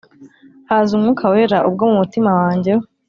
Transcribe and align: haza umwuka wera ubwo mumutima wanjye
haza 0.69 0.91
umwuka 0.97 1.23
wera 1.33 1.57
ubwo 1.67 1.83
mumutima 1.91 2.31
wanjye 2.39 2.71